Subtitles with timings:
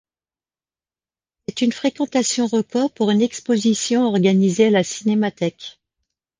[1.47, 5.77] C'est une fréquentation record pour une exposition organisée à la Cinémathèque.